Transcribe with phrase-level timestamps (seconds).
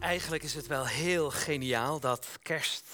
[0.00, 2.84] Eigenlijk is het wel heel geniaal dat kerst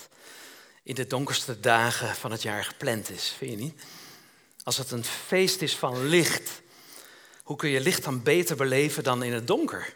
[0.82, 3.82] in de donkerste dagen van het jaar gepland is, vind je niet?
[4.62, 6.62] Als het een feest is van licht,
[7.42, 9.94] hoe kun je licht dan beter beleven dan in het donker?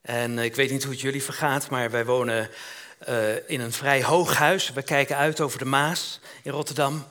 [0.00, 2.50] En ik weet niet hoe het jullie vergaat, maar wij wonen
[3.08, 4.72] uh, in een vrij hoog huis.
[4.72, 7.06] We kijken uit over de Maas in Rotterdam.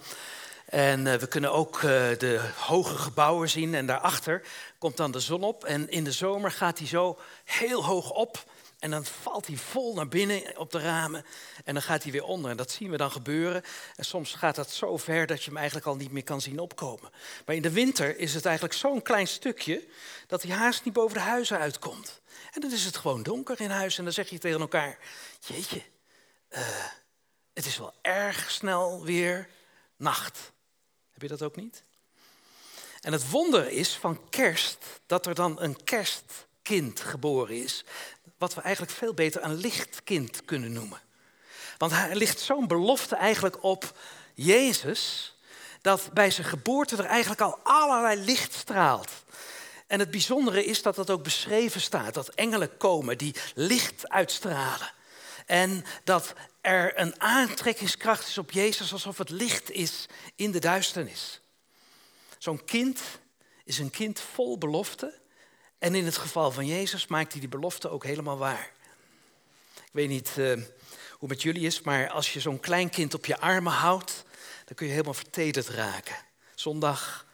[0.66, 3.76] En uh, we kunnen ook de hoge gebouwen zien.
[3.76, 4.42] En daarachter
[4.78, 5.64] komt dan de zon op.
[5.64, 8.54] En in de zomer gaat hij zo heel hoog op.
[8.80, 11.26] En dan valt hij vol naar binnen op de ramen.
[11.64, 12.52] En dan gaat hij weer onder.
[12.52, 13.64] En dat zien we dan gebeuren.
[13.96, 16.60] En soms gaat dat zo ver dat je hem eigenlijk al niet meer kan zien
[16.60, 17.12] opkomen.
[17.46, 19.88] Maar in de winter is het eigenlijk zo'n klein stukje
[20.28, 22.22] dat hij haast niet boven de huizen uitkomt.
[22.52, 23.98] En dan is het gewoon donker in huis.
[23.98, 24.98] En dan zeg je tegen elkaar:
[25.40, 25.82] Jeetje,
[26.50, 26.60] uh,
[27.54, 29.50] het is wel erg snel weer
[29.98, 30.52] nacht.
[31.12, 31.84] Heb je dat ook niet?
[33.02, 37.84] En het wonder is van kerst dat er dan een kerstkind geboren is
[38.38, 41.02] wat we eigenlijk veel beter een lichtkind kunnen noemen.
[41.78, 43.98] Want er ligt zo'n belofte eigenlijk op
[44.34, 45.34] Jezus,
[45.82, 49.12] dat bij zijn geboorte er eigenlijk al allerlei licht straalt.
[49.88, 54.94] En het bijzondere is dat dat ook beschreven staat, dat engelen komen die licht uitstralen.
[55.46, 60.06] En dat er een aantrekkingskracht is op Jezus alsof het licht is
[60.36, 61.42] in de duisternis.
[62.38, 63.02] Zo'n kind
[63.64, 65.20] is een kind vol belofte
[65.80, 68.72] en in het geval van Jezus maakt hij die belofte ook helemaal waar.
[69.76, 70.64] Ik weet niet uh, hoe
[71.20, 74.24] het met jullie is, maar als je zo'n klein kind op je armen houdt,
[74.66, 76.16] dan kun je helemaal vertederd raken.
[76.56, 77.26] Zondag,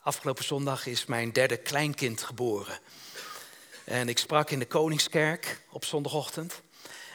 [0.00, 2.78] afgelopen zondag, is mijn derde kleinkind geboren.
[3.84, 6.60] En ik sprak in de Koningskerk op zondagochtend.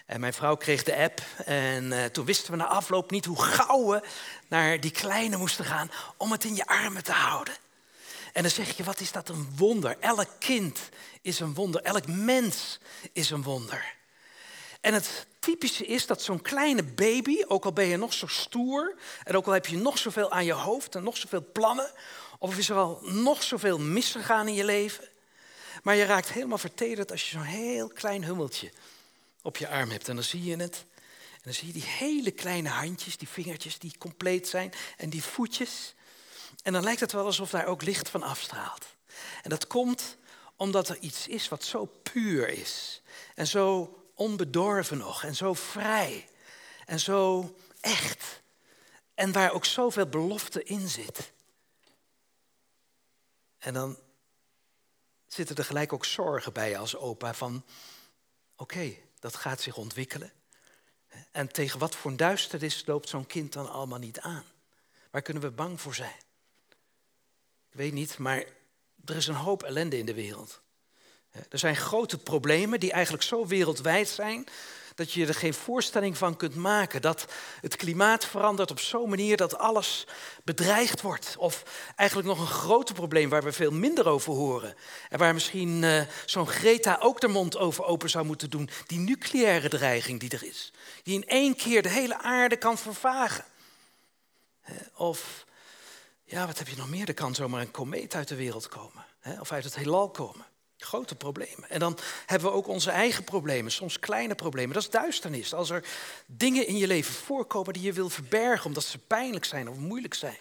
[0.05, 3.41] En mijn vrouw kreeg de app en uh, toen wisten we na afloop niet hoe
[3.41, 4.07] gauw we
[4.47, 7.53] naar die kleine moesten gaan om het in je armen te houden.
[8.33, 9.97] En dan zeg je, wat is dat een wonder?
[9.99, 10.79] Elk kind
[11.21, 12.79] is een wonder, elk mens
[13.13, 13.93] is een wonder.
[14.81, 18.95] En het typische is dat zo'n kleine baby, ook al ben je nog zo stoer
[19.23, 21.91] en ook al heb je nog zoveel aan je hoofd en nog zoveel plannen,
[22.39, 25.09] of is er al nog zoveel misgegaan in je leven,
[25.83, 28.71] maar je raakt helemaal vertederd als je zo'n heel klein hummeltje
[29.41, 30.07] op je arm hebt.
[30.07, 30.85] En dan zie je het.
[31.31, 35.23] En dan zie je die hele kleine handjes, die vingertjes die compleet zijn en die
[35.23, 35.93] voetjes.
[36.61, 38.85] En dan lijkt het wel alsof daar ook licht van afstraalt.
[39.41, 40.17] En dat komt
[40.55, 43.01] omdat er iets is wat zo puur is.
[43.35, 45.23] En zo onbedorven nog.
[45.23, 46.29] En zo vrij.
[46.85, 48.41] En zo echt.
[49.13, 51.31] En waar ook zoveel belofte in zit.
[53.57, 53.97] En dan
[55.27, 57.65] zitten er gelijk ook zorgen bij als opa van...
[58.55, 60.31] Oké, dat gaat zich ontwikkelen.
[61.31, 64.45] En tegen wat voor duisternis loopt zo'n kind dan allemaal niet aan?
[65.11, 66.19] Waar kunnen we bang voor zijn?
[67.71, 68.43] Ik weet niet, maar
[69.05, 70.61] er is een hoop ellende in de wereld.
[71.49, 74.47] Er zijn grote problemen die eigenlijk zo wereldwijd zijn
[74.95, 77.01] dat je er geen voorstelling van kunt maken.
[77.01, 77.25] Dat
[77.61, 80.07] het klimaat verandert op zo'n manier dat alles
[80.43, 81.35] bedreigd wordt.
[81.37, 81.63] Of
[81.95, 84.75] eigenlijk nog een groter probleem waar we veel minder over horen.
[85.09, 88.69] En waar misschien uh, zo'n Greta ook de mond over open zou moeten doen.
[88.85, 90.71] Die nucleaire dreiging die er is.
[91.03, 93.45] Die in één keer de hele aarde kan vervagen.
[94.95, 95.45] Of
[96.31, 97.07] ja, wat heb je nog meer?
[97.07, 99.05] Er kan zomaar een komeet uit de wereld komen.
[99.19, 99.39] Hè?
[99.39, 100.45] Of uit het heelal komen.
[100.77, 101.69] Grote problemen.
[101.69, 104.73] En dan hebben we ook onze eigen problemen, soms kleine problemen.
[104.73, 105.53] Dat is duisternis.
[105.53, 105.85] Als er
[106.25, 110.13] dingen in je leven voorkomen die je wil verbergen omdat ze pijnlijk zijn of moeilijk
[110.13, 110.37] zijn.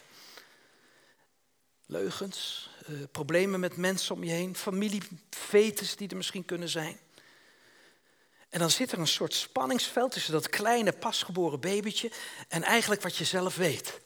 [1.85, 6.99] Leugens, eh, problemen met mensen om je heen, familiefetes die er misschien kunnen zijn.
[8.49, 12.11] En dan zit er een soort spanningsveld tussen dat kleine pasgeboren babytje
[12.47, 13.99] en eigenlijk wat je zelf weet.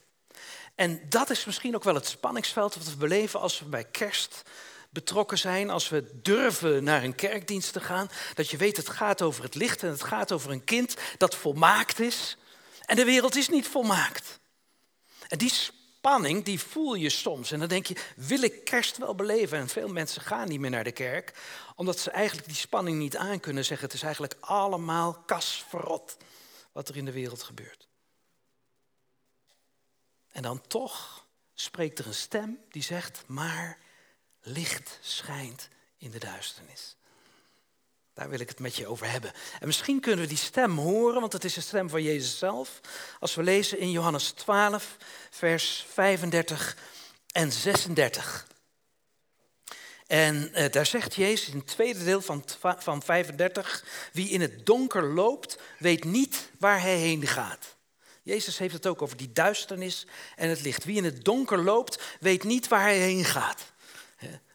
[0.76, 4.42] En dat is misschien ook wel het spanningsveld wat we beleven als we bij kerst
[4.90, 8.10] betrokken zijn, als we durven naar een kerkdienst te gaan.
[8.34, 11.36] Dat je weet, het gaat over het licht en het gaat over een kind dat
[11.36, 12.38] volmaakt is.
[12.86, 14.40] En de wereld is niet volmaakt.
[15.28, 17.52] En die spanning, die voel je soms.
[17.52, 19.58] En dan denk je, wil ik kerst wel beleven?
[19.58, 21.34] En veel mensen gaan niet meer naar de kerk,
[21.76, 23.86] omdat ze eigenlijk die spanning niet aan kunnen zeggen.
[23.86, 26.18] Het is eigenlijk allemaal kasverrot
[26.72, 27.88] wat er in de wereld gebeurt.
[30.36, 33.78] En dan toch spreekt er een stem die zegt, maar
[34.42, 36.96] licht schijnt in de duisternis.
[38.14, 39.32] Daar wil ik het met je over hebben.
[39.60, 42.82] En misschien kunnen we die stem horen, want het is de stem van Jezus zelf.
[43.20, 44.98] Als we lezen in Johannes 12,
[45.30, 46.78] vers 35
[47.32, 48.48] en 36.
[50.08, 52.44] En eh, daar zegt Jezus in het tweede deel van,
[52.78, 57.75] van 35, wie in het donker loopt, weet niet waar hij heen gaat.
[58.26, 60.06] Jezus heeft het ook over die duisternis
[60.36, 60.84] en het licht.
[60.84, 63.74] Wie in het donker loopt, weet niet waar hij heen gaat.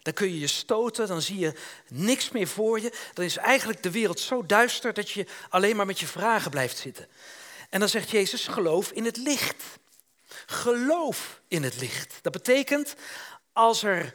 [0.03, 1.55] Dan kun je je stoten, dan zie je
[1.89, 2.93] niks meer voor je.
[3.15, 6.79] Dan is eigenlijk de wereld zo duister dat je alleen maar met je vragen blijft
[6.79, 7.09] zitten.
[7.69, 9.65] En dan zegt Jezus, geloof in het licht.
[10.47, 12.19] Geloof in het licht.
[12.23, 12.95] Dat betekent,
[13.53, 14.15] als er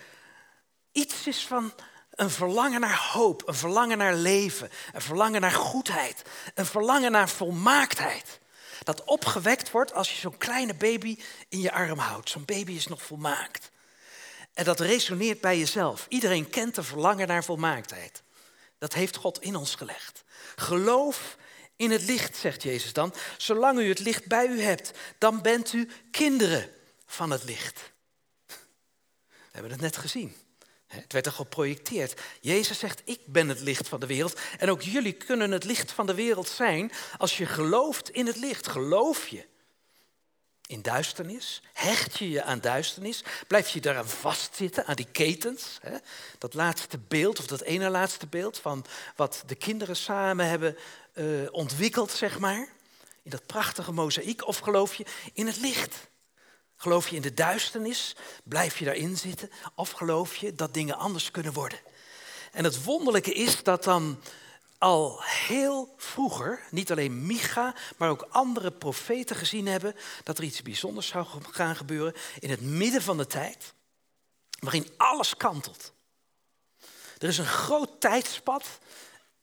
[0.92, 1.74] iets is van
[2.12, 6.22] een verlangen naar hoop, een verlangen naar leven, een verlangen naar goedheid,
[6.54, 8.40] een verlangen naar volmaaktheid.
[8.86, 11.18] Dat opgewekt wordt als je zo'n kleine baby
[11.50, 12.30] in je arm houdt.
[12.30, 13.72] Zo'n baby is nog volmaakt.
[14.54, 16.06] En dat resoneert bij jezelf.
[16.10, 18.24] Iedereen kent de verlangen naar volmaaktheid.
[18.78, 20.24] Dat heeft God in ons gelegd.
[20.56, 21.38] Geloof
[21.76, 23.14] in het licht, zegt Jezus dan.
[23.38, 26.70] Zolang u het licht bij u hebt, dan bent u kinderen
[27.06, 27.92] van het licht.
[28.48, 30.36] We hebben het net gezien.
[30.88, 32.22] Het werd er geprojecteerd.
[32.42, 34.40] Jezus zegt, ik ben het licht van de wereld.
[34.58, 38.36] En ook jullie kunnen het licht van de wereld zijn als je gelooft in het
[38.38, 38.68] licht.
[38.68, 39.46] Geloof je
[40.66, 41.62] in duisternis?
[41.74, 43.24] Hecht je je aan duisternis?
[43.48, 45.80] Blijf je daaraan vastzitten, aan die ketens?
[46.38, 48.86] Dat laatste beeld, of dat ene laatste beeld van
[49.16, 50.78] wat de kinderen samen hebben
[51.14, 52.68] uh, ontwikkeld, zeg maar.
[53.24, 54.48] In dat prachtige mozaïek.
[54.48, 56.08] Of geloof je in het licht?
[56.76, 58.16] Geloof je in de duisternis?
[58.44, 59.52] Blijf je daarin zitten?
[59.76, 61.80] Of geloof je dat dingen anders kunnen worden?
[62.52, 64.20] En het wonderlijke is dat dan
[64.78, 70.62] al heel vroeger, niet alleen Micha, maar ook andere profeten gezien hebben dat er iets
[70.62, 73.74] bijzonders zou gaan gebeuren in het midden van de tijd,
[74.60, 75.94] waarin alles kantelt.
[77.18, 78.80] Er is een groot tijdspad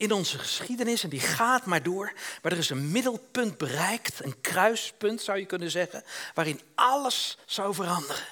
[0.02, 2.12] in onze geschiedenis en die gaat maar door.
[2.43, 6.04] Maar er is een middelpunt bereikt, een kruispunt zou je kunnen zeggen,
[6.34, 8.26] waarin alles zou veranderen.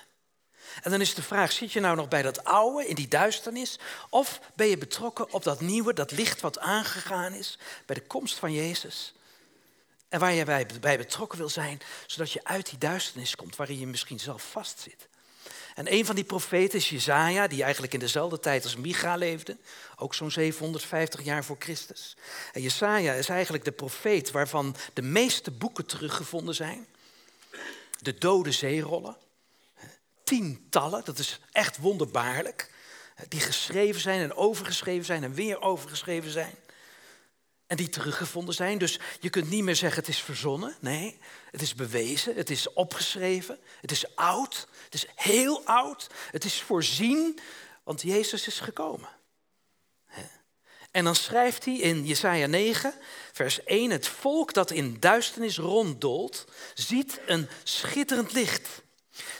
[0.82, 3.78] En dan is de vraag, zit je nou nog bij dat oude, in die duisternis?
[4.08, 8.38] Of ben je betrokken op dat nieuwe, dat licht wat aangegaan is bij de komst
[8.38, 9.14] van Jezus?
[10.08, 10.44] En waar je
[10.80, 15.08] bij betrokken wil zijn, zodat je uit die duisternis komt waarin je misschien zelf vastzit.
[15.80, 19.56] En een van die profeten is Jezaja, die eigenlijk in dezelfde tijd als Micha leefde,
[19.96, 22.16] ook zo'n 750 jaar voor Christus.
[22.52, 26.86] En Jezaja is eigenlijk de profeet waarvan de meeste boeken teruggevonden zijn.
[28.00, 29.16] De dode zeerollen,
[30.24, 32.70] tientallen, dat is echt wonderbaarlijk,
[33.28, 36.54] die geschreven zijn en overgeschreven zijn en weer overgeschreven zijn.
[37.70, 38.78] En die teruggevonden zijn.
[38.78, 40.76] Dus je kunt niet meer zeggen het is verzonnen.
[40.80, 41.18] Nee,
[41.50, 46.62] het is bewezen, het is opgeschreven, het is oud, het is heel oud, het is
[46.62, 47.38] voorzien,
[47.82, 49.08] want Jezus is gekomen.
[50.90, 52.94] En dan schrijft hij in Jesaja 9,
[53.32, 56.44] vers 1, het volk dat in duisternis ronddolt,
[56.74, 58.82] ziet een schitterend licht.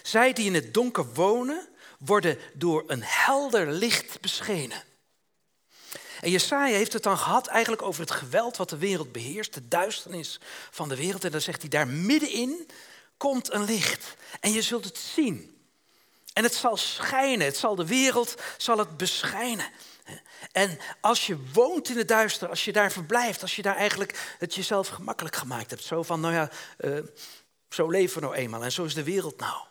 [0.02, 1.68] Zij die in het donker wonen,
[1.98, 4.82] worden door een helder licht beschenen.
[6.20, 9.68] En Jesaja heeft het dan gehad eigenlijk over het geweld wat de wereld beheerst, de
[9.68, 10.40] duisternis
[10.70, 11.24] van de wereld.
[11.24, 12.68] En dan zegt hij, daar middenin
[13.16, 14.16] komt een licht.
[14.40, 15.58] En je zult het zien.
[16.32, 19.70] En het zal schijnen, het zal de wereld zal het beschijnen.
[20.52, 24.34] En als je woont in het duister, als je daar verblijft, als je daar eigenlijk
[24.38, 25.84] het jezelf gemakkelijk gemaakt hebt.
[25.84, 26.98] Zo van, nou ja, uh,
[27.68, 29.64] zo leven we nou eenmaal en zo is de wereld nou.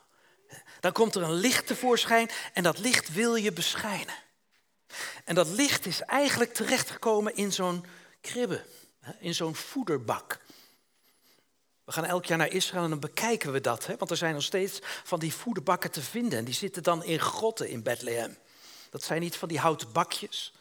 [0.79, 4.15] Dan komt er een licht tevoorschijn en dat licht wil je beschijnen.
[5.25, 7.85] En dat licht is eigenlijk terechtgekomen in zo'n
[8.21, 8.65] kribbe,
[9.19, 10.39] in zo'n voederbak.
[11.83, 13.85] We gaan elk jaar naar Israël en dan bekijken we dat.
[13.85, 13.97] Hè?
[13.97, 16.39] Want er zijn nog steeds van die voederbakken te vinden.
[16.39, 18.37] En die zitten dan in grotten in Bethlehem.
[18.89, 20.53] Dat zijn niet van die houten bakjes.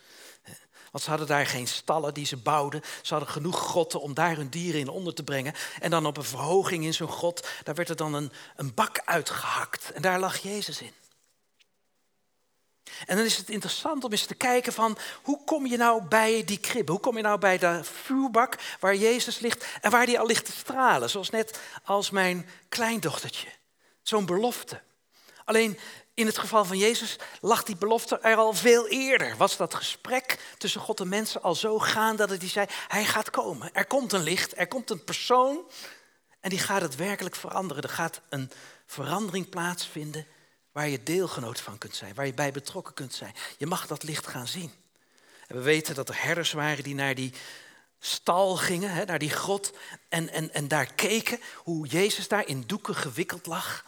[0.90, 2.82] Want ze hadden daar geen stallen die ze bouwden.
[3.02, 5.54] Ze hadden genoeg grotten om daar hun dieren in onder te brengen.
[5.80, 9.02] En dan op een verhoging in zo'n grot, daar werd er dan een, een bak
[9.04, 9.90] uitgehakt.
[9.92, 10.92] En daar lag Jezus in.
[13.06, 16.44] En dan is het interessant om eens te kijken van hoe kom je nou bij
[16.44, 16.92] die kribbe?
[16.92, 20.44] Hoe kom je nou bij de vuurbak waar Jezus ligt en waar hij al ligt
[20.44, 21.10] te stralen?
[21.10, 23.48] Zoals net als mijn kleindochtertje.
[24.02, 24.80] Zo'n belofte.
[25.44, 25.78] Alleen
[26.14, 29.36] in het geval van Jezus lag die belofte er al veel eerder.
[29.36, 33.30] Was dat gesprek tussen God en mensen al zo gaande dat hij zei, hij gaat
[33.30, 33.70] komen.
[33.72, 35.70] Er komt een licht, er komt een persoon
[36.40, 37.82] en die gaat het werkelijk veranderen.
[37.82, 38.50] Er gaat een
[38.86, 40.26] verandering plaatsvinden
[40.72, 43.34] waar je deelgenoot van kunt zijn, waar je bij betrokken kunt zijn.
[43.56, 44.72] Je mag dat licht gaan zien.
[45.46, 47.32] En we weten dat er herders waren die naar die
[47.98, 49.72] stal gingen, hè, naar die grot,
[50.08, 53.84] en, en, en daar keken hoe Jezus daar in doeken gewikkeld lag.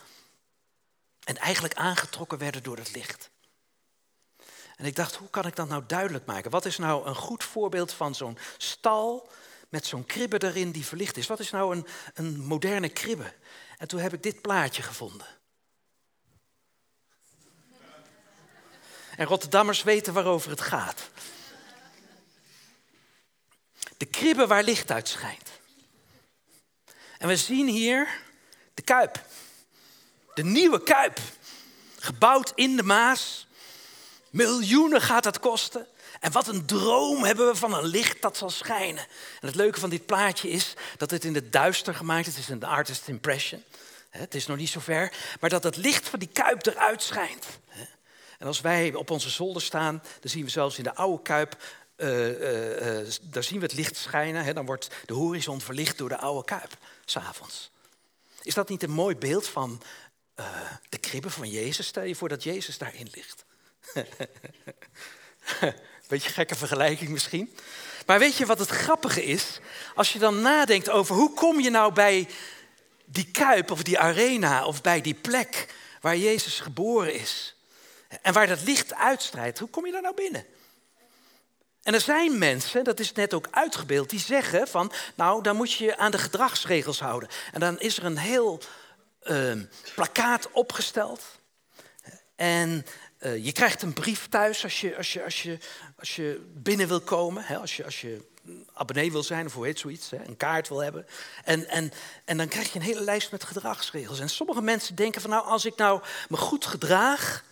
[1.25, 3.31] En eigenlijk aangetrokken werden door het licht.
[4.77, 6.51] En ik dacht, hoe kan ik dat nou duidelijk maken?
[6.51, 9.29] Wat is nou een goed voorbeeld van zo'n stal
[9.69, 11.27] met zo'n kribbe erin die verlicht is?
[11.27, 13.35] Wat is nou een, een moderne kribbe?
[13.79, 15.27] En toen heb ik dit plaatje gevonden.
[19.21, 21.01] En Rotterdammers weten waarover het gaat.
[23.97, 25.51] De kribbe waar licht uit schijnt.
[27.19, 28.09] En we zien hier
[28.75, 29.25] de kuip.
[30.35, 31.19] De nieuwe kuip.
[31.99, 33.47] Gebouwd in de Maas.
[34.31, 35.87] Miljoenen gaat het kosten.
[36.21, 39.07] En wat een droom hebben we van een licht dat zal schijnen.
[39.41, 42.35] En het leuke van dit plaatje is dat het in het duister gemaakt is.
[42.35, 43.65] Het is een artist impression.
[44.11, 45.13] Het is nog niet zo ver.
[45.41, 47.47] Maar dat het licht van die kuip eruit schijnt.
[48.41, 51.57] En als wij op onze zolder staan, dan zien we zelfs in de oude kuip
[51.97, 54.45] uh, uh, uh, daar zien we het licht schijnen.
[54.45, 57.71] Hè, dan wordt de horizon verlicht door de oude kuip, s'avonds.
[58.43, 59.83] Is dat niet een mooi beeld van
[60.89, 61.87] de kribben van Jezus?
[61.87, 63.45] Stel je voor dat Jezus daarin ligt.
[66.09, 67.57] Beetje gekke vergelijking misschien.
[68.07, 69.61] Maar weet je wat het grappige is?
[69.95, 72.29] Als je dan nadenkt over hoe kom je nou bij
[73.05, 77.55] die kuip of die arena of bij die plek waar Jezus geboren is.
[78.23, 80.45] En waar dat licht uitstrijdt, hoe kom je daar nou binnen?
[81.83, 85.73] En er zijn mensen, dat is net ook uitgebeeld, die zeggen van, nou, dan moet
[85.73, 87.29] je je aan de gedragsregels houden.
[87.53, 88.61] En dan is er een heel
[89.23, 89.53] uh,
[89.95, 91.23] plakkaat opgesteld.
[92.37, 92.87] En
[93.21, 95.59] uh, je krijgt een brief thuis als je, als je, als je,
[95.99, 98.29] als je binnen wil komen, hè, als, je, als je
[98.73, 101.07] abonnee wil zijn of hoe heet zoiets, hè, een kaart wil hebben.
[101.45, 101.93] En, en,
[102.25, 104.21] en dan krijg je een hele lijst met gedragsregels.
[104.21, 107.45] En sommige mensen denken van, nou, als ik nou me goed gedraag,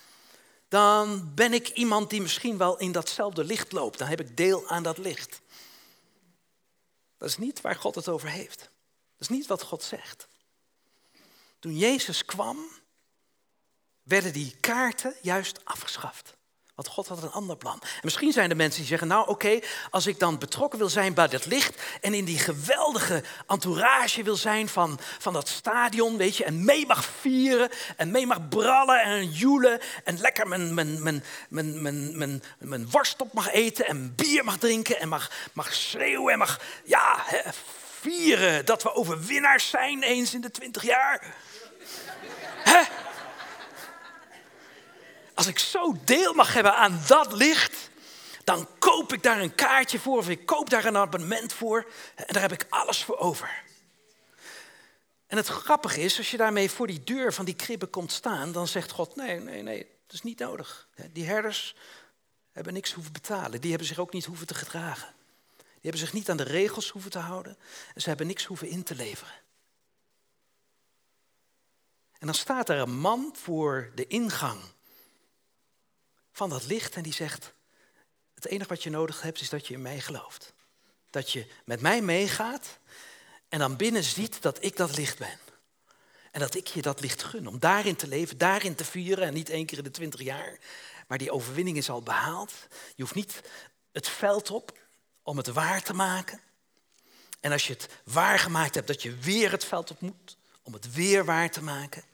[0.68, 3.98] dan ben ik iemand die misschien wel in datzelfde licht loopt.
[3.98, 5.40] Dan heb ik deel aan dat licht.
[7.16, 8.58] Dat is niet waar God het over heeft.
[8.58, 8.68] Dat
[9.18, 10.28] is niet wat God zegt.
[11.58, 12.58] Toen Jezus kwam,
[14.02, 16.36] werden die kaarten juist afgeschaft.
[16.78, 17.78] Want God had een ander plan.
[17.82, 19.58] En misschien zijn er mensen die zeggen, nou oké,
[19.90, 24.36] als ik dan betrokken wil zijn bij dat licht en in die geweldige entourage wil
[24.36, 29.02] zijn van, van dat stadion, weet je, en mee mag vieren en mee mag brallen
[29.02, 33.86] en joelen en lekker mijn, mijn, mijn, mijn, mijn, mijn, mijn worst op mag eten
[33.86, 37.24] en bier mag drinken en mag, mag schreeuwen en mag, ja,
[38.00, 41.34] vieren dat we overwinnaars zijn eens in de twintig jaar.
[42.64, 43.07] Hè?
[45.38, 47.90] Als ik zo deel mag hebben aan dat licht,
[48.44, 52.24] dan koop ik daar een kaartje voor of ik koop daar een abonnement voor en
[52.26, 53.62] daar heb ik alles voor over.
[55.26, 58.52] En het grappige is, als je daarmee voor die deur van die kribben komt staan,
[58.52, 60.88] dan zegt God, nee, nee, nee, dat is niet nodig.
[61.12, 61.74] Die herders
[62.52, 65.14] hebben niks hoeven betalen, die hebben zich ook niet hoeven te gedragen.
[65.56, 67.58] Die hebben zich niet aan de regels hoeven te houden
[67.94, 69.34] en ze hebben niks hoeven in te leveren.
[72.18, 74.60] En dan staat er een man voor de ingang
[76.38, 77.52] van dat licht en die zegt,
[78.34, 80.52] het enige wat je nodig hebt is dat je in mij gelooft.
[81.10, 82.78] Dat je met mij meegaat
[83.48, 85.38] en dan binnen ziet dat ik dat licht ben.
[86.30, 89.34] En dat ik je dat licht gun om daarin te leven, daarin te vieren en
[89.34, 90.58] niet één keer in de twintig jaar.
[91.06, 92.52] Maar die overwinning is al behaald.
[92.94, 93.40] Je hoeft niet
[93.92, 94.78] het veld op
[95.22, 96.40] om het waar te maken.
[97.40, 100.72] En als je het waar gemaakt hebt, dat je weer het veld op moet om
[100.72, 102.04] het weer waar te maken.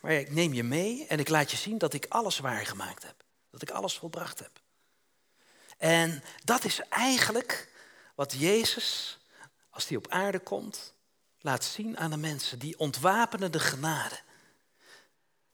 [0.00, 3.02] Maar ik neem je mee en ik laat je zien dat ik alles waar gemaakt
[3.02, 3.24] heb.
[3.58, 4.60] Dat ik alles volbracht heb.
[5.78, 7.68] En dat is eigenlijk
[8.14, 9.18] wat Jezus,
[9.70, 10.92] als hij op aarde komt,
[11.40, 12.58] laat zien aan de mensen.
[12.58, 14.18] Die ontwapenende genade.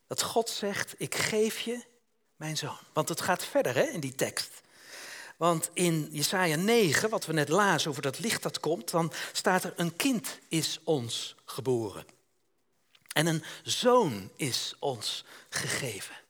[0.07, 1.85] Dat God zegt, ik geef je
[2.37, 2.79] mijn zoon.
[2.93, 4.51] Want het gaat verder hè, in die tekst.
[5.37, 9.65] Want in Jesaja 9, wat we net lazen over dat licht dat komt, dan staat
[9.65, 12.07] er een kind is ons geboren.
[13.13, 16.22] En een zoon is ons gegeven.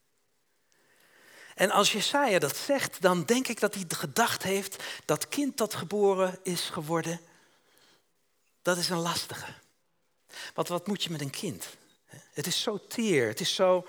[1.55, 5.75] En als Jesaja dat zegt, dan denk ik dat hij gedacht heeft, dat kind dat
[5.75, 7.21] geboren is geworden,
[8.63, 9.55] dat is een lastige.
[10.55, 11.67] Want wat moet je met een kind?
[12.33, 13.87] Het is zo teer, het is zo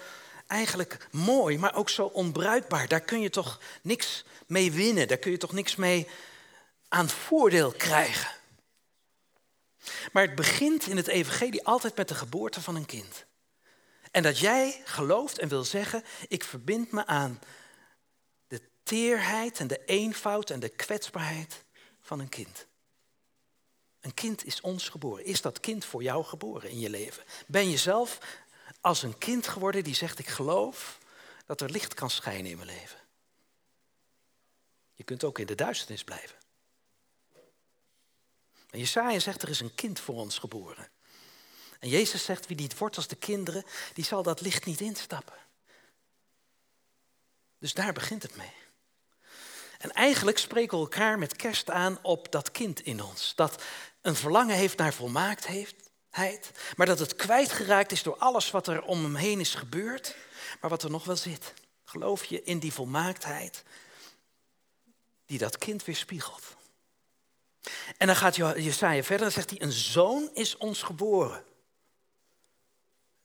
[0.48, 2.88] eigenlijk mooi, maar ook zo onbruikbaar.
[2.88, 6.08] Daar kun je toch niks mee winnen, daar kun je toch niks mee
[6.88, 8.32] aan voordeel krijgen.
[10.12, 13.26] Maar het begint in het evangelie altijd met de geboorte van een kind.
[14.14, 17.40] En dat jij gelooft en wil zeggen, ik verbind me aan
[18.48, 21.64] de teerheid en de eenvoud en de kwetsbaarheid
[22.02, 22.68] van een kind.
[24.02, 25.26] Een kind is ons geboren.
[25.26, 27.24] Is dat kind voor jou geboren in je leven?
[27.48, 28.20] Ben je zelf
[28.82, 30.98] als een kind geworden die zegt, ik geloof
[31.46, 33.00] dat er licht kan schijnen in mijn leven?
[34.94, 36.38] Je kunt ook in de duisternis blijven.
[38.70, 40.92] En Jesaja zegt, er is een kind voor ons geboren.
[41.84, 43.64] En Jezus zegt, wie niet wordt als de kinderen,
[43.94, 45.38] die zal dat licht niet instappen.
[47.60, 48.54] Dus daar begint het mee.
[49.78, 53.36] En eigenlijk spreken we elkaar met kerst aan op dat kind in ons.
[53.36, 53.64] Dat
[54.02, 59.04] een verlangen heeft naar volmaaktheid, maar dat het kwijtgeraakt is door alles wat er om
[59.04, 60.16] hem heen is gebeurd,
[60.62, 61.54] maar wat er nog wel zit.
[61.84, 63.64] Geloof je in die volmaaktheid
[65.26, 66.44] die dat kind weer spiegelt?
[67.98, 71.52] En dan gaat Jesaja verder en zegt hij, een zoon is ons geboren.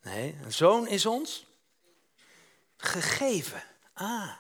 [0.03, 1.47] Nee, een zoon is ons
[2.77, 3.63] gegeven.
[3.93, 4.31] Ah,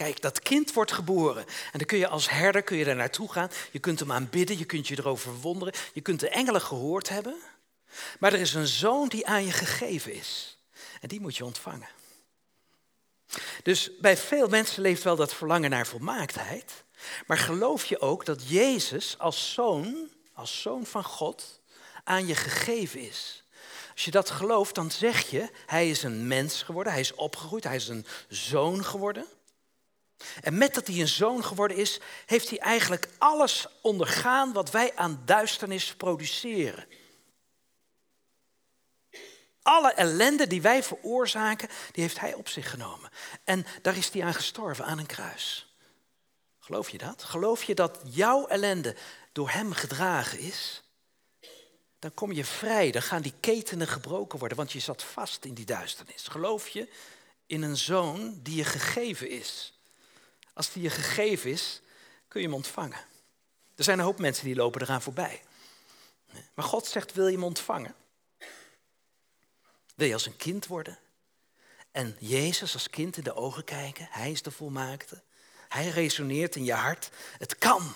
[0.00, 1.46] Kijk, dat kind wordt geboren.
[1.46, 3.50] En dan kun je als herder kun je daar naartoe gaan.
[3.70, 5.74] Je kunt hem aanbidden, je kunt je erover verwonderen.
[5.92, 7.36] Je kunt de engelen gehoord hebben.
[8.18, 10.58] Maar er is een zoon die aan je gegeven is.
[11.00, 11.88] En die moet je ontvangen.
[13.62, 16.84] Dus bij veel mensen leeft wel dat verlangen naar volmaaktheid.
[17.26, 21.60] Maar geloof je ook dat Jezus als zoon, als zoon van God,
[22.04, 23.39] aan je gegeven is?
[24.00, 27.64] Als je dat gelooft, dan zeg je, hij is een mens geworden, hij is opgegroeid,
[27.64, 29.26] hij is een zoon geworden.
[30.40, 34.96] En met dat hij een zoon geworden is, heeft hij eigenlijk alles ondergaan wat wij
[34.96, 36.86] aan duisternis produceren.
[39.62, 43.10] Alle ellende die wij veroorzaken, die heeft hij op zich genomen.
[43.44, 45.74] En daar is hij aan gestorven, aan een kruis.
[46.58, 47.24] Geloof je dat?
[47.24, 48.96] Geloof je dat jouw ellende
[49.32, 50.82] door hem gedragen is?
[52.00, 55.54] Dan kom je vrij, dan gaan die ketenen gebroken worden, want je zat vast in
[55.54, 56.28] die duisternis.
[56.28, 56.88] Geloof je
[57.46, 59.78] in een zoon die je gegeven is?
[60.52, 61.80] Als die je gegeven is,
[62.28, 63.04] kun je hem ontvangen.
[63.74, 65.42] Er zijn een hoop mensen die lopen eraan voorbij.
[66.54, 67.94] Maar God zegt, wil je hem ontvangen?
[69.94, 70.98] Wil je als een kind worden?
[71.90, 74.08] En Jezus als kind in de ogen kijken?
[74.10, 75.22] Hij is de volmaakte.
[75.68, 77.10] Hij resoneert in je hart.
[77.38, 77.94] Het kan.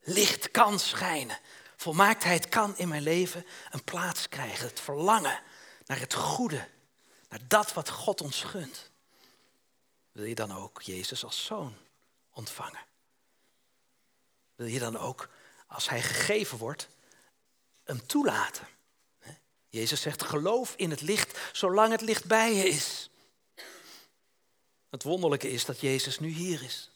[0.00, 1.38] Licht kan schijnen.
[1.84, 4.66] Volmaaktheid kan in mijn leven een plaats krijgen.
[4.66, 5.40] Het verlangen
[5.86, 6.68] naar het goede.
[7.28, 8.90] Naar dat wat God ons gunt.
[10.12, 11.76] Wil je dan ook Jezus als zoon
[12.30, 12.80] ontvangen?
[14.54, 15.28] Wil je dan ook,
[15.66, 16.88] als hij gegeven wordt,
[17.82, 18.68] hem toelaten?
[19.68, 23.10] Jezus zegt, geloof in het licht zolang het licht bij je is.
[24.90, 26.90] Het wonderlijke is dat Jezus nu hier is.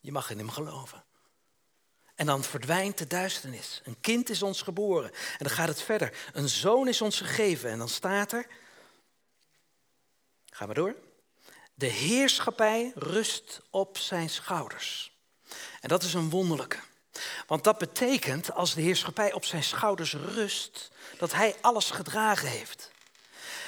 [0.00, 1.04] Je mag in hem geloven.
[2.14, 3.80] En dan verdwijnt de duisternis.
[3.84, 5.10] Een kind is ons geboren.
[5.12, 6.12] En dan gaat het verder.
[6.32, 7.70] Een zoon is ons gegeven.
[7.70, 8.46] En dan staat er.
[10.50, 10.94] Gaan we door.
[11.74, 15.12] De heerschappij rust op zijn schouders.
[15.80, 16.78] En dat is een wonderlijke.
[17.46, 22.90] Want dat betekent, als de heerschappij op zijn schouders rust, dat hij alles gedragen heeft.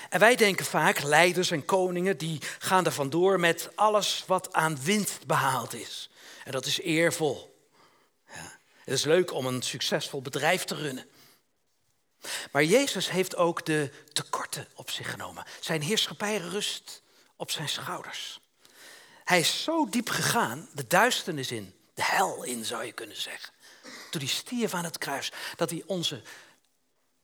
[0.09, 4.83] En wij denken vaak, leiders en koningen, die gaan er vandoor met alles wat aan
[4.83, 6.11] winst behaald is.
[6.45, 7.56] En dat is eervol.
[8.87, 11.07] Het is leuk om een succesvol bedrijf te runnen.
[12.53, 15.45] Maar Jezus heeft ook de tekorten op zich genomen.
[15.61, 17.03] Zijn heerschappij rust
[17.37, 18.41] op zijn schouders.
[19.25, 23.53] Hij is zo diep gegaan, de duisternis in, de hel in zou je kunnen zeggen.
[24.11, 26.23] Toen hij stierf aan het kruis, dat hij onze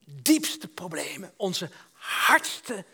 [0.04, 2.84] diepste problemen, onze hardste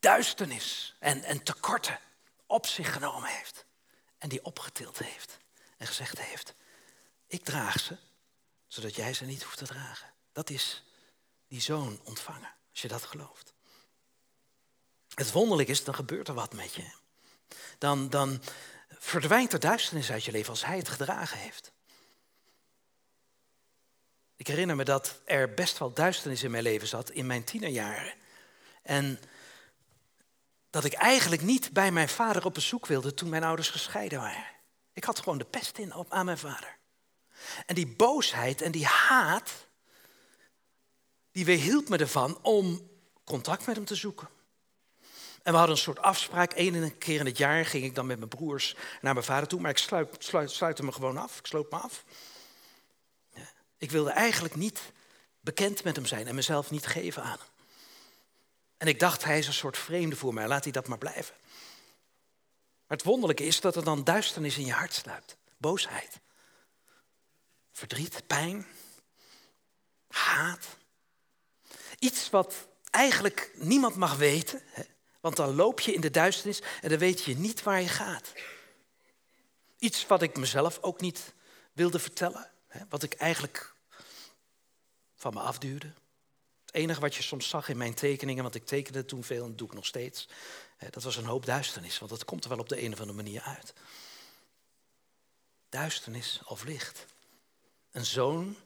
[0.00, 1.98] duisternis en, en tekorten
[2.46, 3.64] op zich genomen heeft.
[4.18, 5.38] En die opgetild heeft
[5.76, 6.54] en gezegd heeft,
[7.32, 7.96] ik draag ze,
[8.66, 10.12] zodat jij ze niet hoeft te dragen.
[10.32, 10.84] Dat is
[11.48, 13.54] die zoon ontvangen, als je dat gelooft.
[15.14, 16.90] Het wonderlijk is, dan gebeurt er wat met je.
[17.78, 18.42] Dan, dan
[18.88, 21.72] verdwijnt er duisternis uit je leven als hij het gedragen heeft.
[24.36, 28.14] Ik herinner me dat er best wel duisternis in mijn leven zat in mijn tienerjaren.
[28.82, 29.20] En
[30.70, 34.46] dat ik eigenlijk niet bij mijn vader op bezoek wilde toen mijn ouders gescheiden waren.
[34.92, 36.80] Ik had gewoon de pest in op, aan mijn vader.
[37.66, 39.52] En die boosheid en die haat,
[41.32, 42.90] die weerhield me ervan om
[43.24, 44.28] contact met hem te zoeken.
[45.42, 46.52] En we hadden een soort afspraak.
[46.54, 49.60] Eén keer in het jaar ging ik dan met mijn broers naar mijn vader toe.
[49.60, 51.38] Maar ik sluit, sluit, sluitte me gewoon af.
[51.38, 52.04] Ik sloot me af.
[53.78, 54.80] Ik wilde eigenlijk niet
[55.40, 57.48] bekend met hem zijn en mezelf niet geven aan hem.
[58.76, 60.48] En ik dacht, hij is een soort vreemde voor mij.
[60.48, 61.34] Laat hij dat maar blijven.
[62.86, 65.36] Maar het wonderlijke is dat er dan duisternis in je hart sluipt.
[65.56, 66.20] Boosheid.
[67.72, 68.66] Verdriet, pijn.
[70.08, 70.66] Haat.
[71.98, 72.54] Iets wat
[72.90, 74.62] eigenlijk niemand mag weten.
[75.20, 78.32] Want dan loop je in de duisternis en dan weet je niet waar je gaat.
[79.78, 81.32] Iets wat ik mezelf ook niet
[81.72, 82.50] wilde vertellen.
[82.88, 83.74] Wat ik eigenlijk
[85.14, 85.92] van me afduwde.
[86.64, 89.56] Het enige wat je soms zag in mijn tekeningen, want ik tekende toen veel en
[89.56, 90.28] doe ik nog steeds.
[90.90, 93.22] Dat was een hoop duisternis, want dat komt er wel op de een of andere
[93.22, 93.72] manier uit.
[95.68, 97.06] Duisternis of licht.
[97.92, 98.56] Een zoon,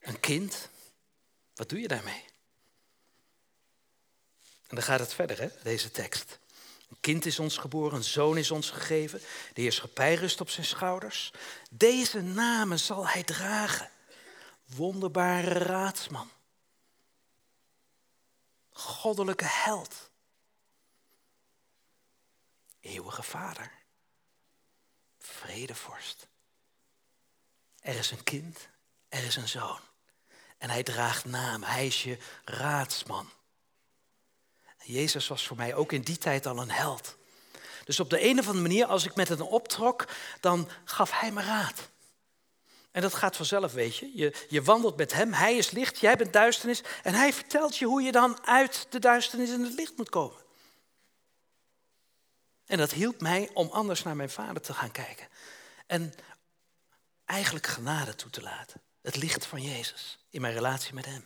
[0.00, 0.68] een kind.
[1.54, 2.24] Wat doe je daarmee?
[4.66, 6.38] En dan gaat het verder, hè, deze tekst.
[6.90, 9.20] Een kind is ons geboren, een zoon is ons gegeven.
[9.54, 11.32] De heerschappij rust op zijn schouders.
[11.70, 13.90] Deze namen zal hij dragen.
[14.64, 16.30] Wonderbare raadsman.
[18.70, 20.10] Goddelijke held.
[22.80, 23.72] Eeuwige vader.
[25.18, 26.26] Vredevorst.
[27.80, 28.68] Er is een kind,
[29.14, 29.80] er is een zoon.
[30.58, 31.68] En hij draagt namen.
[31.68, 33.30] Hij is je raadsman.
[34.82, 37.16] Jezus was voor mij ook in die tijd al een held.
[37.84, 40.08] Dus op de een of andere manier, als ik met hem optrok,
[40.40, 41.90] dan gaf hij me raad.
[42.90, 44.10] En dat gaat vanzelf, weet je.
[44.14, 44.46] je.
[44.48, 46.82] Je wandelt met hem, hij is licht, jij bent duisternis.
[47.02, 50.42] En hij vertelt je hoe je dan uit de duisternis in het licht moet komen.
[52.66, 55.28] En dat hielp mij om anders naar mijn vader te gaan kijken.
[55.86, 56.14] En
[57.24, 58.80] eigenlijk genade toe te laten.
[59.04, 61.24] Het licht van Jezus in mijn relatie met hem.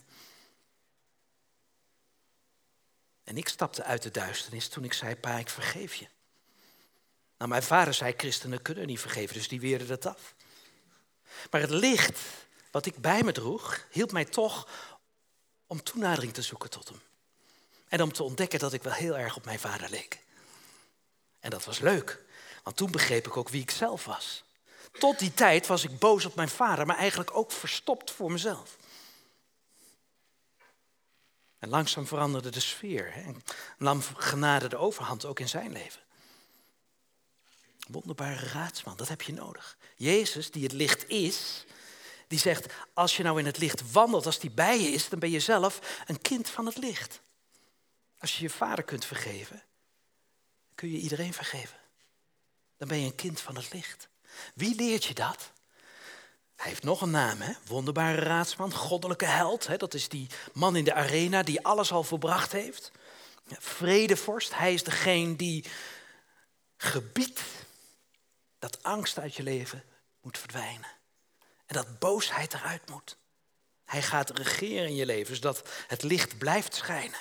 [3.24, 6.08] En ik stapte uit de duisternis toen ik zei, pa, ik vergeef je.
[7.36, 10.34] Nou, mijn vader zei, christenen kunnen niet vergeven, dus die weerden dat af.
[11.50, 12.20] Maar het licht
[12.70, 14.68] wat ik bij me droeg, hielp mij toch
[15.66, 17.00] om toenadering te zoeken tot hem.
[17.88, 20.24] En om te ontdekken dat ik wel heel erg op mijn vader leek.
[21.40, 22.24] En dat was leuk,
[22.62, 24.44] want toen begreep ik ook wie ik zelf was.
[24.92, 28.76] Tot die tijd was ik boos op mijn vader, maar eigenlijk ook verstopt voor mezelf.
[31.58, 33.42] En langzaam veranderde de sfeer hè, en
[33.78, 36.00] nam genade de overhand ook in zijn leven.
[37.88, 39.76] Wonderbare raadsman, dat heb je nodig.
[39.96, 41.64] Jezus, die het licht is,
[42.26, 45.18] die zegt, als je nou in het licht wandelt, als die bij je is, dan
[45.18, 47.20] ben je zelf een kind van het licht.
[48.18, 49.62] Als je je vader kunt vergeven,
[50.74, 51.78] kun je iedereen vergeven.
[52.76, 54.08] Dan ben je een kind van het licht.
[54.54, 55.50] Wie leert je dat?
[56.56, 57.52] Hij heeft nog een naam, hè?
[57.66, 59.66] wonderbare raadsman, goddelijke held.
[59.66, 59.76] Hè?
[59.76, 62.90] Dat is die man in de arena die alles al volbracht heeft.
[63.46, 65.64] Vredevorst, hij is degene die
[66.76, 67.40] gebiedt
[68.58, 69.84] dat angst uit je leven
[70.20, 70.88] moet verdwijnen.
[71.66, 73.16] En dat boosheid eruit moet.
[73.84, 77.18] Hij gaat regeren in je leven, zodat het licht blijft schijnen.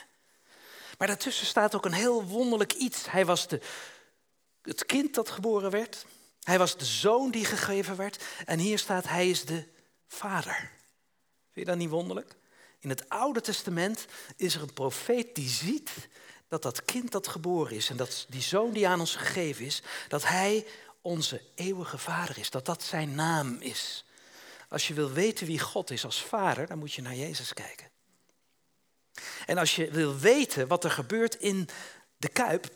[0.97, 3.11] Maar daartussen staat ook een heel wonderlijk iets.
[3.11, 3.61] Hij was de,
[4.61, 6.05] het kind dat geboren werd.
[6.47, 8.23] Hij was de zoon die gegeven werd.
[8.45, 9.63] En hier staat, hij is de
[10.07, 10.55] vader.
[11.51, 12.35] Vind je dat niet wonderlijk?
[12.79, 14.05] In het Oude Testament
[14.35, 15.91] is er een profeet die ziet
[16.47, 19.81] dat dat kind dat geboren is en dat die zoon die aan ons gegeven is,
[20.07, 20.65] dat hij
[21.01, 24.05] onze eeuwige vader is, dat dat zijn naam is.
[24.69, 27.89] Als je wil weten wie God is als vader, dan moet je naar Jezus kijken.
[29.45, 31.69] En als je wil weten wat er gebeurt in
[32.17, 32.69] de kuip,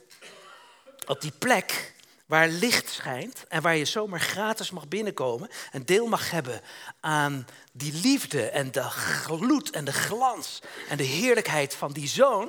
[1.06, 2.00] op die plek
[2.32, 6.62] waar licht schijnt en waar je zomaar gratis mag binnenkomen en deel mag hebben
[7.00, 12.48] aan die liefde en de gloed en de glans en de heerlijkheid van die zoon,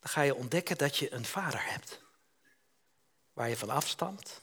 [0.00, 2.00] dan ga je ontdekken dat je een vader hebt.
[3.32, 4.42] Waar je van afstamt,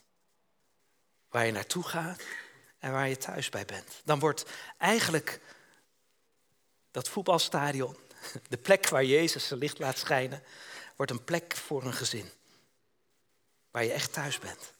[1.29, 2.21] waar je naartoe gaat
[2.79, 4.01] en waar je thuis bij bent.
[4.03, 4.45] Dan wordt
[4.77, 5.39] eigenlijk
[6.91, 7.97] dat voetbalstadion,
[8.49, 10.43] de plek waar Jezus zijn licht laat schijnen,
[10.95, 12.31] wordt een plek voor een gezin.
[13.73, 14.73] Waar je echt thuis bent.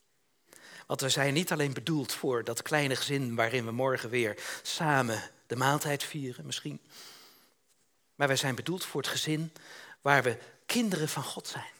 [0.88, 5.32] Want we zijn niet alleen bedoeld voor dat kleine gezin waarin we morgen weer samen
[5.48, 6.82] de maaltijd vieren, misschien.
[8.16, 9.54] Maar wij zijn bedoeld voor het gezin
[10.02, 11.72] waar we kinderen van God zijn.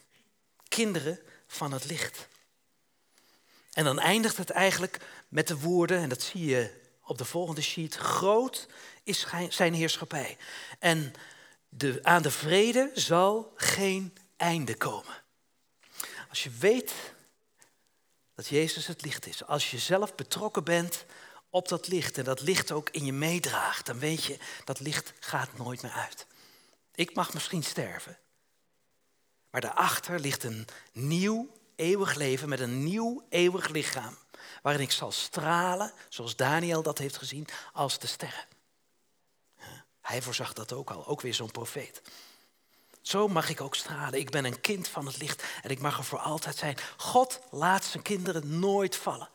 [0.68, 2.28] Kinderen van het licht.
[3.72, 4.98] En dan eindigt het eigenlijk
[5.28, 8.68] met de woorden, en dat zie je op de volgende sheet, groot
[9.02, 10.36] is zijn heerschappij.
[10.78, 11.12] En
[11.68, 15.23] de, aan de vrede zal geen einde komen.
[16.34, 16.92] Als je weet
[18.34, 21.04] dat Jezus het licht is, als je zelf betrokken bent
[21.50, 25.12] op dat licht en dat licht ook in je meedraagt, dan weet je dat licht
[25.20, 26.26] gaat nooit meer uit.
[26.94, 28.18] Ik mag misschien sterven,
[29.50, 34.18] maar daarachter ligt een nieuw eeuwig leven met een nieuw eeuwig lichaam,
[34.62, 38.46] waarin ik zal stralen, zoals Daniel dat heeft gezien, als de sterren.
[40.00, 42.02] Hij voorzag dat ook al, ook weer zo'n profeet.
[43.04, 44.18] Zo mag ik ook stralen.
[44.18, 46.76] Ik ben een kind van het licht en ik mag er voor altijd zijn.
[46.96, 49.28] God laat zijn kinderen nooit vallen.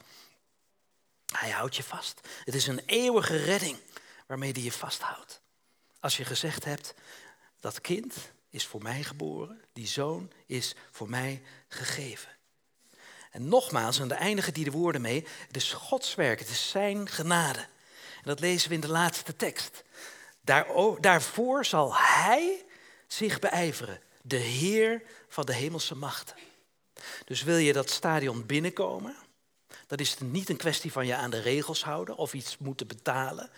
[1.31, 2.27] Hij houdt je vast.
[2.43, 3.77] Het is een eeuwige redding
[4.27, 5.41] waarmee hij je vasthoudt.
[5.99, 6.93] Als je gezegd hebt,
[7.59, 8.15] dat kind
[8.49, 12.29] is voor mij geboren, die zoon is voor mij gegeven.
[13.31, 16.69] En nogmaals, en daar eindigen die de woorden mee, het is Gods werk, het is
[16.69, 17.59] zijn genade.
[18.15, 19.83] En dat lezen we in de laatste tekst.
[20.41, 20.67] Daar,
[20.99, 22.67] daarvoor zal hij
[23.13, 26.35] zich beijveren, de Heer van de hemelse machten.
[27.25, 29.15] Dus wil je dat stadion binnenkomen,
[29.87, 32.87] dan is het niet een kwestie van je aan de regels houden of iets moeten
[32.87, 33.49] betalen,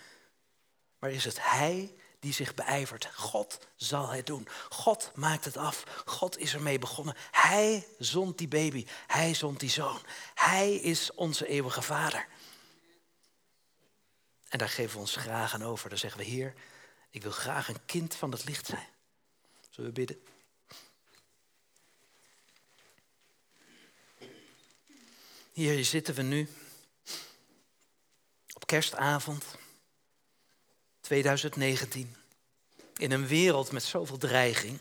[0.98, 3.08] maar is het Hij die zich beijvert.
[3.14, 4.48] God zal het doen.
[4.68, 6.02] God maakt het af.
[6.04, 7.14] God is ermee begonnen.
[7.30, 8.86] Hij zond die baby.
[9.06, 10.00] Hij zond die zoon.
[10.34, 12.26] Hij is onze eeuwige vader.
[14.48, 15.88] En daar geven we ons graag aan over.
[15.88, 16.54] Dan zeggen we, Heer,
[17.10, 18.88] ik wil graag een kind van het licht zijn.
[19.72, 20.22] Zullen we bidden?
[25.52, 26.48] Hier zitten we nu
[28.54, 29.44] op kerstavond
[31.00, 32.16] 2019
[32.96, 34.78] in een wereld met zoveel dreiging.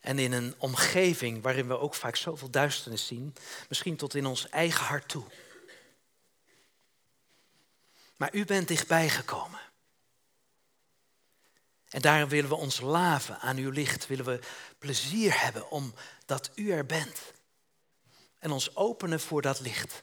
[0.00, 3.34] En in een omgeving waarin we ook vaak zoveel duisternis zien,
[3.68, 5.24] misschien tot in ons eigen hart toe.
[8.16, 9.60] Maar u bent dichtbij gekomen.
[11.94, 14.40] En daarom willen we ons laven aan uw licht, willen we
[14.78, 17.20] plezier hebben omdat u er bent.
[18.38, 20.02] En ons openen voor dat licht.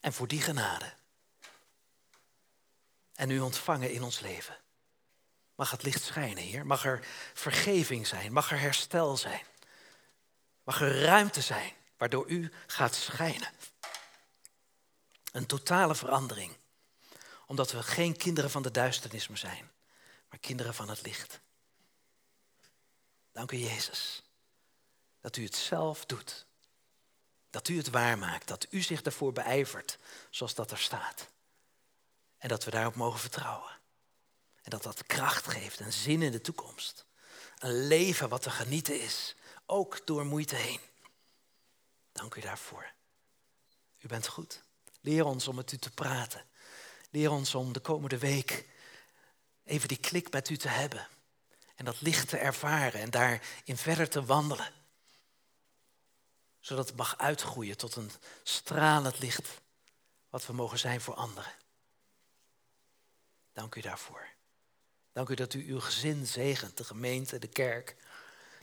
[0.00, 0.92] En voor die genade.
[3.14, 4.56] En u ontvangen in ons leven.
[5.54, 6.66] Mag het licht schijnen, Heer.
[6.66, 8.32] Mag er vergeving zijn.
[8.32, 9.42] Mag er herstel zijn.
[10.62, 13.50] Mag er ruimte zijn waardoor u gaat schijnen.
[15.32, 16.56] Een totale verandering.
[17.46, 19.71] Omdat we geen kinderen van de duisternis meer zijn,
[20.32, 21.40] maar kinderen van het licht.
[23.32, 24.22] Dank u, Jezus,
[25.20, 26.46] dat u het zelf doet.
[27.50, 29.98] Dat u het waarmaakt, dat u zich ervoor beijvert,
[30.30, 31.28] zoals dat er staat.
[32.38, 33.78] En dat we daarop mogen vertrouwen.
[34.62, 37.04] En dat dat kracht geeft en zin in de toekomst.
[37.58, 39.34] Een leven wat te genieten is,
[39.66, 40.80] ook door moeite heen.
[42.12, 42.92] Dank u daarvoor.
[43.98, 44.62] U bent goed.
[45.00, 46.44] Leer ons om met u te praten.
[47.10, 48.70] Leer ons om de komende week
[49.64, 51.08] even die klik met u te hebben.
[51.74, 54.72] En dat licht te ervaren en daarin verder te wandelen.
[56.60, 58.10] Zodat het mag uitgroeien tot een
[58.42, 59.60] stralend licht
[60.30, 61.52] wat we mogen zijn voor anderen.
[63.52, 64.28] Dank u daarvoor.
[65.12, 67.96] Dank u dat u uw gezin zegent, de gemeente, de kerk,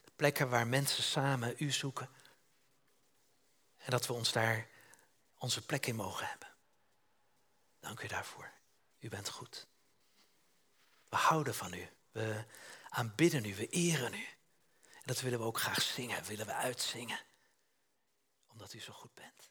[0.04, 2.10] de plekken waar mensen samen u zoeken.
[3.78, 4.68] En dat we ons daar
[5.38, 6.48] onze plek in mogen hebben.
[7.80, 8.52] Dank u daarvoor.
[9.00, 9.68] U bent goed.
[11.10, 11.90] We houden van u.
[12.12, 12.46] We
[12.90, 13.56] aanbidden u.
[13.56, 14.28] We eren u.
[14.84, 16.24] En dat willen we ook graag zingen.
[16.24, 17.20] Willen we uitzingen.
[18.48, 19.49] Omdat u zo goed bent.